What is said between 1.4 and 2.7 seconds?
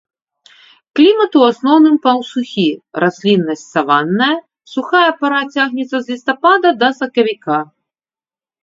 у асноўным паўсухі,